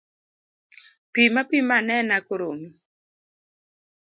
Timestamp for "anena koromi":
1.81-2.67